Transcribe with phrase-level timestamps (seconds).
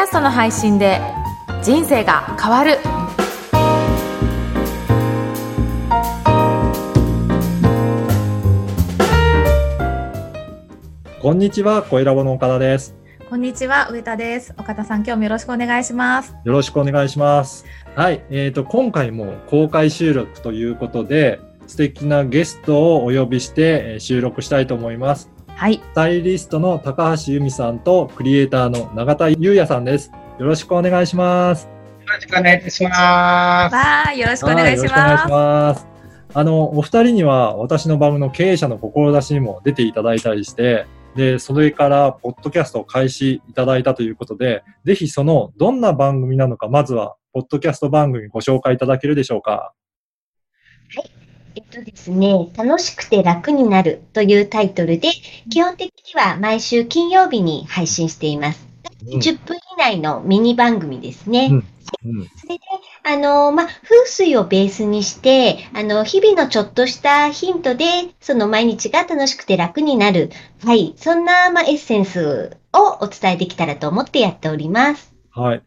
[0.00, 0.98] ャストの配信で
[1.62, 2.78] 人生が変わる
[11.20, 12.96] こんにちは、小ラボの岡田です。
[13.28, 17.66] こんにちは上田です岡田さん今日もよろしくお願いしますよろしくお願いします。
[17.94, 25.30] はい、えーと、今回も公開収録ということで、素敵なゲストをお呼びしてえー収録したいと思います。
[25.60, 30.10] はいスタイリストの高橋由美さんとクリエイターの永田優也さんです。
[30.38, 31.66] よろしくお願いします。
[31.66, 31.70] よ
[32.14, 33.74] ろしくお願いいたします。
[33.74, 35.86] わーよろしくお願いしはよろくお願いますします。
[36.32, 49.74] あの、お二人には私の番組の経営者の志にも出ていただいたりして、で、それから、ポッドキャストを開始いただいたということで、ぜひその、どんな番組なのか、まずは、ポッドキャスト番組ご紹介いただけるでしょうか。
[51.56, 55.10] えっとですね、楽しくて楽になるというタイトルで、
[55.50, 58.66] 基本的には毎週金曜日に配信しています。
[58.66, 58.70] うん
[59.20, 61.48] 10分以内のミニ番組ですね。
[61.50, 62.60] うんうんそれで、
[63.02, 67.84] あの、まあ、風水をベースにして、あの、日々のちょっとしたヒントで、
[68.20, 70.30] その毎日が楽しくて楽になる。
[70.64, 70.94] はい。
[70.96, 75.12] そんな、まあ、エッセンスをお伝えできたらと思ってやっております。
[75.30, 75.62] はい。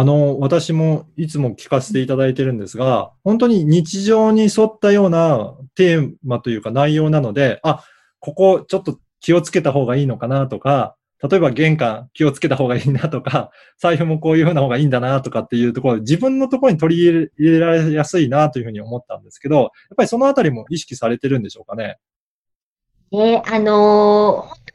[0.00, 7.82] あの、私もいつも聞かせていただいてるんですが、本当に日常に沿ったようなテーマというか内容なので、あ、
[8.20, 10.94] ここちょっと気をつけた方がいいのかなとか、
[11.28, 21.98] 例えば玄関気をつけた方がいいなとか、財布もこういう風な方がいいんだなとかっていうところ、自分のところに取り入れられやすいなというふうに思ったんですけど、やっぱりそのあたりも意識されてるんでしょうかね？
[23.10, 24.67] で、あのー本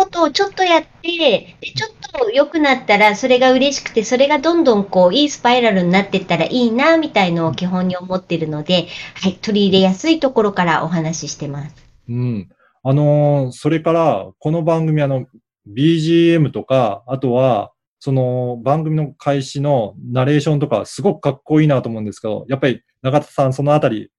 [0.00, 1.90] ことをちょっとやって、で、ちょっ
[2.24, 11.74] と良くなったら、それが嬉しくて、それがどんどんこう、いいスパイラルになっていったらいいな、みたいのを基本に思ってるので、はい、取り入れやすいところからお話ししてます。
[12.08, 12.48] うん。
[12.82, 15.26] あのーそれから、この番組あの、
[15.68, 24.10] BGM とか、あとは、その番組の開始のナレーションとか、すごくかっこいいなと思うんですけど、やっぱり中田さん、そのあたり、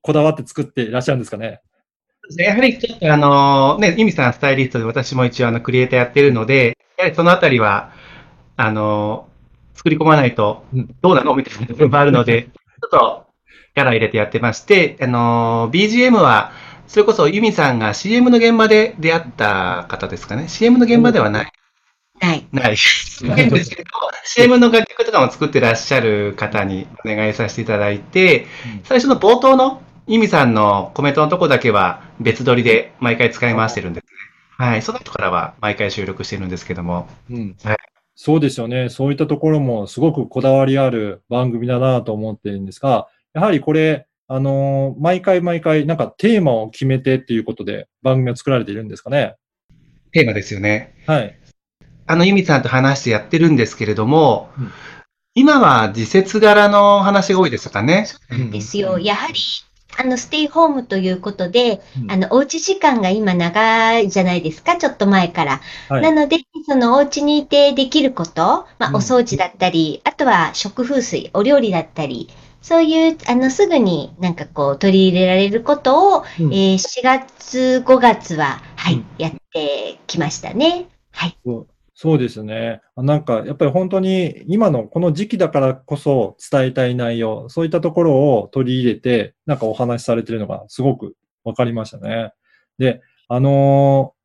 [0.00, 1.60] こだわって作っていらっしゃるんですかね？
[2.38, 7.92] やはりちょっとあの、ね、ユミさんスタイリストで私も一応あの、クリエイターやってるので、やはりそのあたりは、
[8.56, 9.28] あの、
[9.74, 12.44] 作り込まないとうんどうなのみたいなところもあるので、
[12.80, 13.26] ちょっと
[13.74, 16.52] キャラ入れてやってまして、あの、BGM は、
[16.86, 20.48] それこそユミさんが CM の現場で出会った方ですかね。
[20.48, 21.52] CM の現場ではない。
[22.20, 22.46] はい。
[22.52, 23.88] ないですけど、
[24.24, 28.46] CM の楽曲とかも作ってらっしゃる方にお願いさせていただいて、
[28.84, 34.10] 最初の冒頭のイミさんのコメントのとこだけは別撮りで毎回使い回してるんですね。
[34.56, 34.82] はい。
[34.82, 37.08] その後からは毎回収録してるんですけども。
[37.30, 37.76] うんはい
[38.16, 38.90] そうですよね。
[38.90, 49.34] そういったところもすごくこだわりある番組だなと思ってるんですが、やはりこれ、あのー毎回毎回なんかテーマを決めてっていうことで番組を作られているんですかね？
[50.12, 50.94] テーマですよね。
[51.08, 51.36] はい。
[52.06, 54.70] あのユミさんと話してやってるんですけれども、うん
[55.36, 58.06] 今は時節柄の話が多いですかね？
[58.30, 59.00] うんですよ。
[59.00, 59.34] やはり、
[59.96, 65.60] あの、ステイホームということで、うんあの、おうち時間が今長いじゃないですか、ちょっと前から。
[65.88, 66.38] はいなので、
[66.68, 72.28] そのお家にいてできること、まあ、うんお掃除だったり、あとは食風水、お料理だったり、
[72.62, 80.88] そういう、あの、すぐになんかこう、取り入れられることを、うんえー4月、5月は、はい、うんやってきましたね。
[81.12, 81.38] はい。
[81.94, 82.80] そうですね。
[82.96, 92.32] なんか、やっぱり本当に今のこの時期だからこそ伝えたい内容、そういったところを取り入れて、なんかお話しされてるのがすごくわかりましたね。
[92.78, 94.24] で、あのー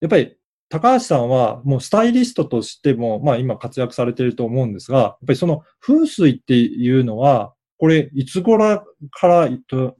[0.00, 0.36] やっぱり
[0.68, 9.48] 高橋さんはもうスタイリストとしても、まあ今活躍されてると思うんですが、やっぱりその風水っていうのは、これいつ頃から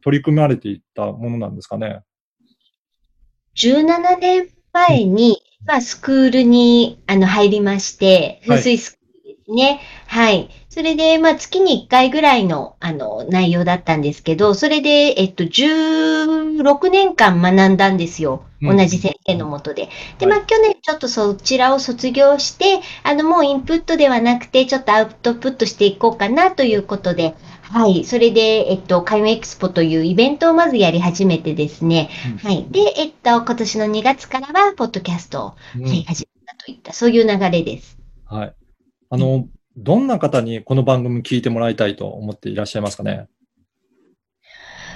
[0.02, 2.00] 取り組まれていったものなんですかね
[3.56, 9.80] ？17年前に、まあ、スクールに、あの、入りまして、はい風水スクールですね。
[10.06, 10.50] はい。
[10.68, 18.42] それで、まあ、月に1回ぐらいの、あの、内容だったんですけど、それで、えっと、16年間学んだんですよ。
[18.42, 19.90] うん同じ先生のもとで。
[20.18, 27.34] で、はいまあ、去年ちょっとそちらを卒業して、あの、もうインプットではなくて、ちょっとアウトプットしていこうかなということで、
[27.70, 28.04] はい。
[28.04, 32.10] それで、えっと、開運エクスポというイベントをまずやり始めてですね。
[32.42, 32.66] うんはい。
[32.70, 37.98] で、えっと、今年の2月からは、ポッドキャストを、うんはい、始めたといった、そういう流れです。
[38.24, 38.54] はい。
[39.10, 43.26] あの、どんな方にこの番組聞いてもらいたいと思っていらっしゃいますかね？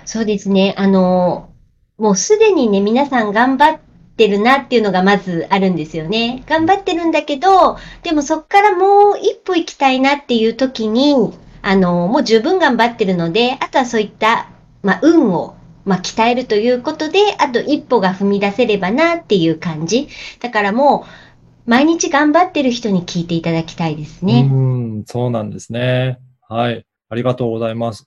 [0.04, 0.74] そうですね。
[0.78, 1.50] あの、
[1.98, 3.80] もうすでにね、皆さん頑張っ
[4.16, 6.44] てるなっていうのがまずあるんですよね。
[6.46, 11.14] 頑張ってるんだけど、でもそこからもう一歩行きたいなっていう時に、
[11.62, 14.50] あの、もう十分頑張ってるので、あとはそういった、
[14.82, 20.08] まあ、運を、まあ、鍛えるということで、あと一歩が踏み出せればなっていう感じ。
[20.40, 21.04] だからも
[21.66, 24.48] う、毎日頑張ってる人に聞いていただきたいですね。
[24.50, 24.56] う
[25.00, 26.18] ん、そうなんですね。
[26.48, 26.86] はい。
[27.08, 28.06] ありがとうございます。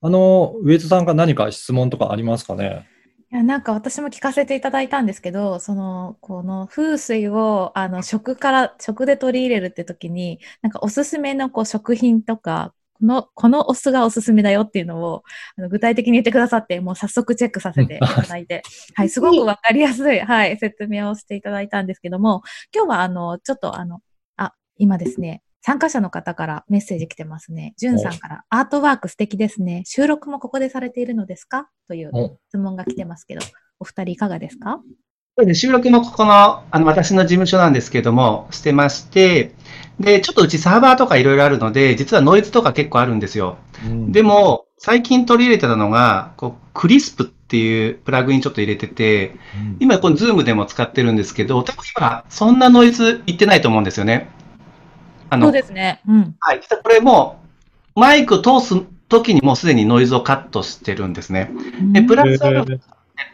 [0.00, 2.86] あの、上戸さんが何か質問とかありますかね？
[3.32, 15.22] いや、なんか私も聞かせていただいたんですけど、その、この風水を、あの、食から、食で取り入れるって時に、なんかおすすめのこう食品とか、この、このお酢がおすすめだよっていうのを、
[15.56, 18.62] あの具体的に言ってくださって、もう早速チェックさせていただいて、
[18.94, 22.42] はい、すごくわかりやすい、はい、説明をしていただいたんですけども、
[22.74, 24.00] 今日はあの、ちょっとあの、
[24.36, 27.74] あ、今ですね、参加者の方からメッセージ来てますね。
[27.76, 29.82] じゅんさんから、アートワーク素敵ですね。
[29.86, 31.70] 収録もここでされているのですか？
[31.86, 32.36] というお。
[32.48, 33.42] 質問が来てますけど、
[33.78, 34.80] お二人いかがですか？
[35.34, 39.54] そうです収録もここの、あの、私の事務所なんですけども、してまして、
[39.98, 43.56] で、ちょっとうちサーバーとかいろいろあるので、実はノイズとか結構あるんですよ。
[43.86, 54.28] うんでも、最近取り入れてたのが、こう、 Krisp っていうプラグインちょっと入れてて、うん今この Zoom でも使ってるんですけど、多分今、そんなノイズいってないと思うんですよね。
[55.30, 56.02] あの、そうですね。
[56.06, 56.36] うん。
[56.40, 56.60] はい。
[56.60, 57.40] これも
[57.96, 61.50] う、マイクを通す時にもうすでにノイズをカットしてるんですね。
[61.92, 62.78] で、プラス、えーえっ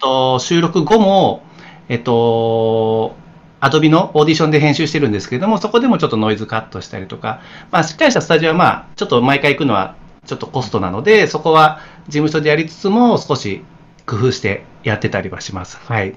[0.00, 1.42] と、収録後も、
[1.88, 3.17] えっと、
[3.61, 7.40] アドビのオーディションで編集してるんですけれども、そこでもちょっとノイズカットしたりとか、
[7.70, 9.96] まあ、しっかりしたスタジオは、まあ、ちょっと毎回行くのは
[10.26, 13.64] ちょっとコストなので、そこは事務所でやりつつも少し
[14.06, 15.79] 工夫してやってたりはします。
[15.79, 16.14] はい。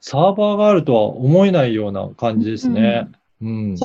[0.00, 3.08] サーバーがあるとは思えないような感じですね。
[3.42, 3.74] うん。
[3.74, 3.84] ご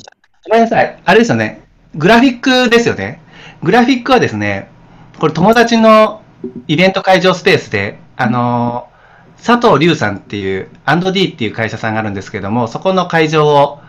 [0.51, 1.01] めんなさい。
[1.03, 1.67] あれですよね。
[1.93, 3.21] グラフィックですよね。
[3.61, 4.69] グラフィックはですね、
[5.19, 6.21] これ友達の
[6.67, 8.94] イベント会場スペースで、あのー
[9.45, 13.79] 佐藤隆さんっていう、&D っていう会社さんがあるんですけども、そこの会場を、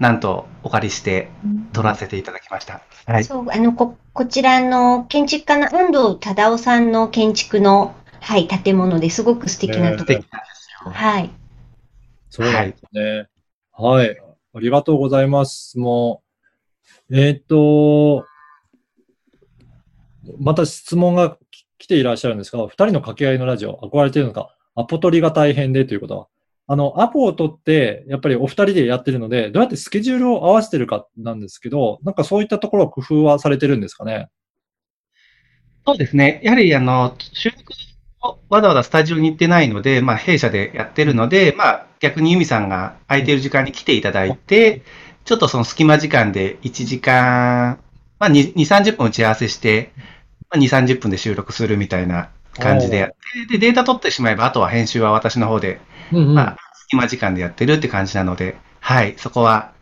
[0.00, 1.28] なんとお借りして
[1.74, 2.80] 撮らせていただきました。
[3.04, 3.24] はい。
[3.24, 10.20] そう、あの、こ、こちらの建築家の安藤忠夫さんの建築の、はい、建物ですごく素敵なところ。
[10.20, 10.90] 素敵なんですよ。
[10.90, 11.30] はい。
[12.30, 13.28] そうなんですね。
[13.72, 14.18] はい。
[14.54, 15.78] ありがとうございます。
[15.78, 16.22] も
[17.10, 18.24] う、えーっと、
[20.38, 26.26] また質問がき来ていらっしゃるんですが、二人の掛け合いのラジオ、憧れているのか、アポ取りが大変でということは、
[26.66, 34.28] あの、アポを取って、やっぱりお二人でやってるので、どうやってスケジュールを合わせてるかなんですけど、なんかそういったところを工夫はされてるんですかね？
[35.86, 36.40] そうですね。
[36.42, 37.74] やはり、あの、収録
[38.22, 44.82] をわざわざスタジオに行ってないので、まあ、弊社でやってるので、まあ、逆にユミさんが空いてる時間に来ていただいて、
[45.26, 47.78] ちょっとその隙間時間で1時間、
[48.18, 49.92] まあ、2、2 30分打ち合わせして、
[50.50, 55.80] まあ、2、30分で収録するみたいな感じでやって、で、データ取ってしまえば、あとは編集は私の方で、
[56.12, 56.34] うんうん。
[56.34, 59.72] まあ、隙間時間でやってるって感じなので、はい、そこは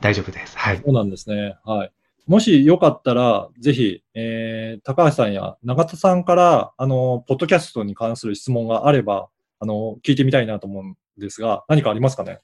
[0.00, 0.58] 大丈夫です。
[0.58, 0.76] はい。
[0.76, 1.56] そうなんですね。
[1.64, 1.92] はい。
[2.26, 9.28] もしよかったら、ぜひ、えー、高橋さんや永田さんから、あの、ポッドキャストに関する質問があれば、
[9.60, 12.40] あの、聞いてみたいなと思うんですが、何かありますかね？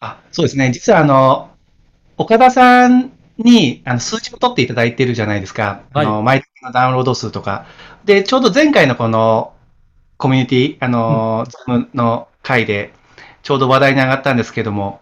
[0.00, 0.70] あ、そうですね。
[0.72, 1.50] 実はあの、
[2.16, 5.82] 岡田さんにあの数値を取っていただいてるじゃないですか。
[5.92, 7.66] はいあの、毎月のダウンロード数とか。
[8.04, 9.52] で、ちょうど前回のこの
[10.16, 12.92] コミュニティ、あの、Zoom の回で、
[13.42, 15.00] ちょうど話題に上がったんですけども、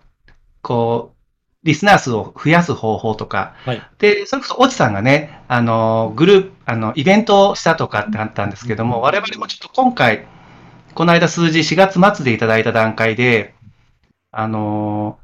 [0.62, 1.18] こう、
[1.64, 3.82] リスナー数を増やす方法とか、はい。
[3.98, 10.26] で、それこそ、越智さんがね、あの、グループ、あの、イベントをしたとかってあったんですけども、我々もちょっと今回、
[10.94, 13.54] この間数字4月末でいただいた段階で、
[14.30, 15.18] あの、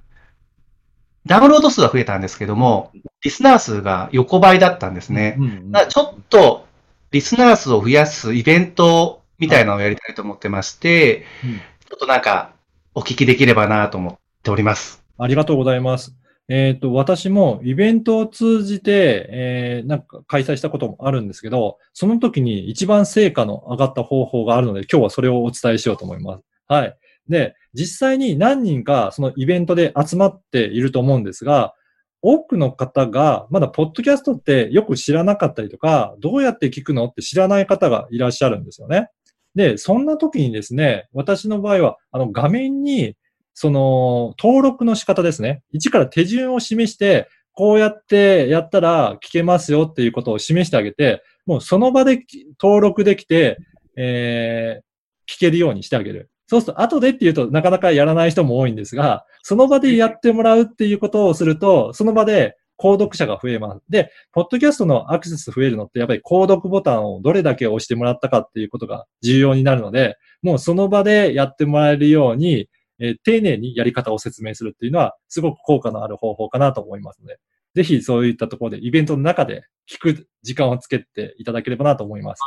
[1.27, 5.37] ダウンロード数は増えたんですけども、リスナー数が横ばいだったんですね。
[5.39, 6.67] うんうんちょっと、
[7.11, 12.53] リスナー数を増やすイベントみたいなのをやりたいと思ってまして、うんちょっとなんか、
[12.95, 15.05] お聞きできればなと思っております。
[15.19, 16.17] ありがとうございます。
[16.49, 26.45] えっ、と、私もイベントを通じて、えー、なんか開催したこともあるんですけど、その時に一番成果の上がった方法があるので、今日はそれをお伝えしようと思います。
[26.67, 26.97] はい。
[27.29, 31.75] で、実際に何人かそのイベントで集まっていると思うんですが、
[32.23, 39.09] 多くの方が、まだポッドキャストってよく知らなかったりとか、どうやって聞くのって知らない方がいらっしゃるんですよね。
[39.55, 43.15] で、そんな時にですね、私の場合は、あの画面に
[43.55, 45.63] その、登録の仕方ですね。
[45.71, 52.25] 一から手順を示して、こうやってやったら聞けますよっていうことを示してあげて、もうその場で
[52.61, 53.59] 登録できて、
[53.97, 56.31] えー、聞けるようにしてあげる。
[56.47, 63.81] そうすると、後でっていうとなかなかやらない人も多いんですが、その場でやってもらうっていうことをすると、その場で購読者が増えます。
[63.89, 72.69] で、ポッドキャストのアクセス増えるのって、やっぱり購読ボタンをどれだけ押してもらったかっていうことが重要になるので、もうその場でやってもらえるように、
[73.01, 77.39] えー丁寧にやり方を説明するっていうのは、すごく効果のある方法かなと思いますので、
[77.75, 82.41] ぜひそういったところでイベントの中で聞く時間をつけていただければなと思います。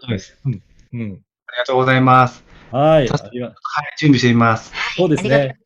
[0.00, 0.38] そうです。
[0.92, 1.12] うん。
[1.12, 2.44] ありがとうございます。
[2.70, 3.06] はい。
[3.06, 3.08] はい、
[3.98, 4.72] 準備してみます。
[4.96, 5.58] そうですね。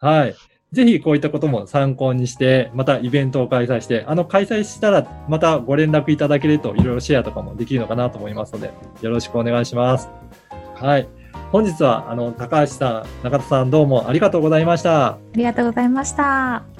[0.00, 0.34] はい。
[0.72, 10.08] ぜひこういったことも参考にして、またイベントを開催して、あの、開催したらまたご連絡いただけると、いろいろシェアとかもできるのかなと思いますので、よろしくお願いします。
[10.74, 11.08] はい。
[11.52, 15.06] 本日は、あの、高橋さん、中田さん、どうもありがとうございました。
[15.06, 16.73] ありがとうございました。